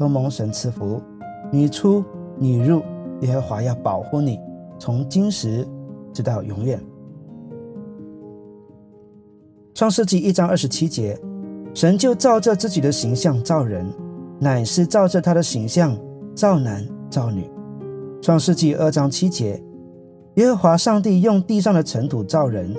[0.00, 0.98] 都蒙神赐福，
[1.52, 2.02] 你出
[2.38, 2.80] 你入，
[3.20, 4.40] 耶和华要保护你，
[4.78, 5.68] 从今时
[6.10, 6.80] 直到永远。
[9.74, 11.20] 创世纪一章二十七节，
[11.74, 13.86] 神就照着自己的形象造人，
[14.38, 15.94] 乃是照着他的形象
[16.34, 17.44] 造男造女。
[18.22, 19.62] 创世纪二章七节，
[20.36, 22.74] 耶和华上帝用地上的尘土造人，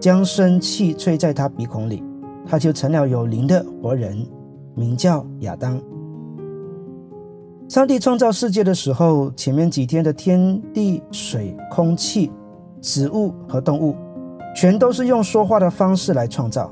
[0.00, 2.02] 将生气吹在他鼻孔里，
[2.46, 4.26] 他就成了有灵的活人，
[4.74, 5.78] 名叫亚当。
[7.72, 12.30] 上帝创造世界的时候，前面几天的天地水空气、
[12.82, 13.96] 植物和动物，
[14.54, 16.70] 全都是用说话的方式来创造。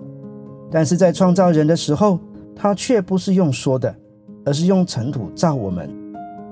[0.70, 2.18] 但是在创造人的时候，
[2.54, 3.96] 他却不是用说的，
[4.44, 5.90] 而是用尘土造我们，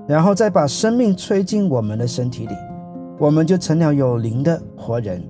[0.06, 2.54] 然后再把生命吹进我们的身体里，
[3.18, 5.22] 我们就成了有灵的活人。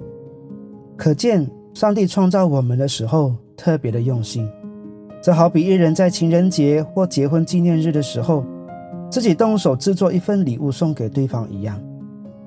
[0.97, 4.49] 可见上帝创造我们的时候特别的用心。
[5.21, 8.45] 这好比一人在情人节或结婚纪念日的时候。
[9.11, 11.81] 自己动手制作一份礼物送给对方一样，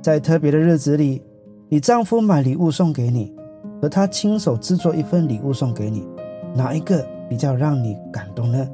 [0.01, 1.21] 在特别的日子里，
[1.69, 3.33] 你丈夫买礼物送给你，
[3.81, 6.07] 和他亲手制作一份礼物送给你，
[6.55, 8.67] 哪一个比较让你感动呢？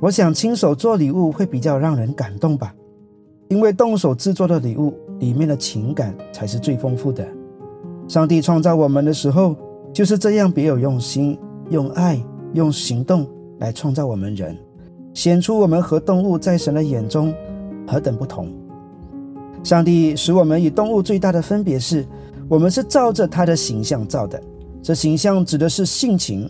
[0.00, 2.74] 我想亲手做礼物会比较让人感动吧，
[3.48, 7.26] 因为动手制作的礼物里面的情感才是最丰富的。
[8.06, 9.54] 上帝创造我们的时候
[9.92, 12.18] 就是这样别有用心，用爱、
[12.54, 13.28] 用行动
[13.58, 14.56] 来创造我们人。
[15.18, 17.34] 显出我们和动物在神的眼中
[17.88, 18.48] 何等不同。
[19.64, 22.06] 上帝使我们与动物最大的分别是，
[22.46, 24.40] 我们是照着他的形象造的。
[24.80, 26.48] 这形象指的是性情，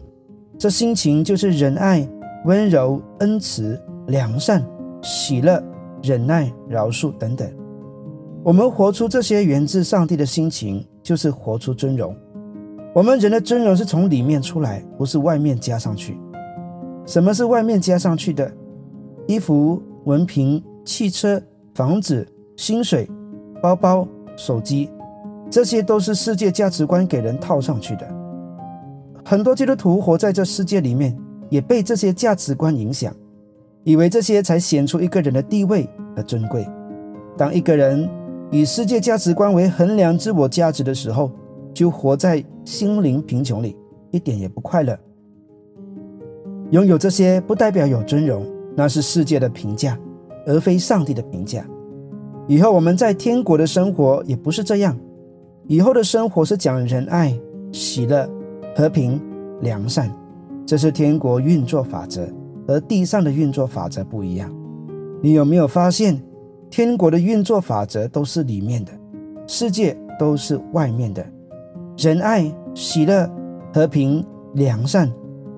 [0.59, 2.07] 这心情就是仁爱、
[2.45, 4.63] 温柔、恩慈、良善、
[5.01, 5.65] 喜乐、
[6.03, 7.51] 忍耐、饶恕等等。
[8.45, 12.15] 我们活出这些源自上帝的心情，就是活出尊荣。
[12.95, 16.19] 我们人的尊荣是从里面出来，不是外面加上去。
[17.09, 18.53] 什么是外面加上去的？
[19.27, 21.43] 衣服、文凭、汽车、
[21.75, 23.09] 房子、薪水、
[23.63, 24.91] 包包、手机，
[25.49, 28.07] 这些都是世界价值观给人套上去的。
[29.25, 33.11] 很多基督徒活在这世界里面，也被这些价值观影响，
[33.85, 36.69] 以为这些才显出一个人的地位和尊贵。
[37.39, 38.07] 当一个人
[38.51, 41.33] 以世界价值观为衡量自我价值的时候，
[41.73, 43.75] 就活在心灵贫穷里，
[44.11, 44.95] 一点也不快乐。
[46.71, 48.47] 拥有这些不代表有尊荣，
[48.77, 49.99] 那是世界的评价，
[50.47, 51.67] 而非上帝的评价。
[52.47, 54.97] 以后我们在天国的生活也不是这样，
[55.67, 57.35] 以后的生活是讲仁爱、
[57.73, 58.29] 喜乐、
[58.77, 59.21] 和平、
[59.63, 60.11] 良善，
[60.67, 62.29] 这是天国运作法则，
[62.67, 64.55] 和地上的运作法则不一样。
[65.23, 66.21] 你有没有发现，
[66.69, 68.93] 天国的运作法则都是里面的，
[69.47, 71.25] 世界都是外面的？
[71.97, 73.27] 仁爱、喜乐、
[73.73, 75.11] 和平、良善。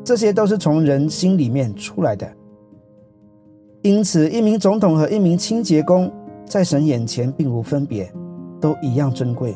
[0.04, 2.30] 这些都是从人心里面出来的，
[3.82, 6.10] 因此，一名总统和一名清洁工
[6.44, 8.10] 在神眼前并无分别，
[8.60, 9.54] 都一样尊贵。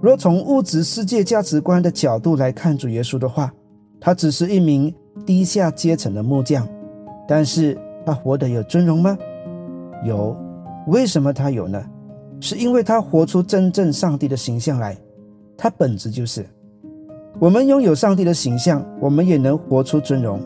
[0.00, 3.52] 若从物质世界价值观的角度来看主耶稣的话，
[4.00, 4.94] 他只是一名
[5.26, 6.66] 低下阶层的木匠，
[7.26, 9.16] 但是他活得有尊荣吗？
[10.04, 10.36] 有。
[10.86, 11.84] 为什么他有呢？
[12.40, 14.96] 是因为他活出真正上帝的形象来，
[15.56, 16.46] 他本质就是。
[17.40, 20.40] 我们拥有上帝的形象，我们也能活出尊荣。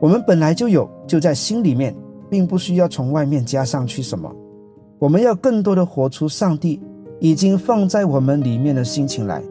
[0.00, 1.94] 我们本来就有，就在心里面，
[2.30, 4.34] 并不需要从外面加上去什么。
[4.98, 6.80] 我们要更多的活出上帝
[7.20, 9.42] 已经放在我们里面的心情来，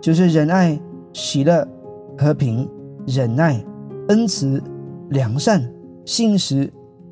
[0.00, 0.76] 就是仁爱、
[1.12, 1.66] 喜乐、
[2.16, 2.68] 和平、
[3.06, 3.64] 忍耐、
[4.08, 4.60] 恩慈、
[5.10, 5.62] 良善、
[6.04, 6.68] 信实、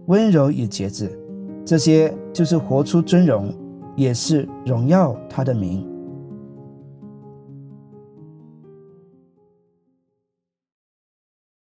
[0.06, 1.16] 温柔与节制。
[1.64, 3.54] 这些就是活出尊荣，
[3.94, 5.86] 也是荣耀他的名。